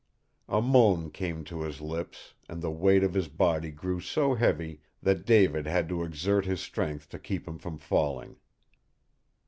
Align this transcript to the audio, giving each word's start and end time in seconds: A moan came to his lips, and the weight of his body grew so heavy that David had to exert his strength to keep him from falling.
A 0.49 0.63
moan 0.63 1.11
came 1.11 1.43
to 1.43 1.61
his 1.61 1.79
lips, 1.79 2.33
and 2.49 2.59
the 2.59 2.71
weight 2.71 3.03
of 3.03 3.13
his 3.13 3.27
body 3.27 3.69
grew 3.69 3.99
so 4.01 4.33
heavy 4.33 4.81
that 5.03 5.27
David 5.27 5.67
had 5.67 5.87
to 5.89 6.01
exert 6.03 6.45
his 6.47 6.59
strength 6.59 7.07
to 7.09 7.19
keep 7.19 7.47
him 7.47 7.59
from 7.59 7.77
falling. 7.77 8.37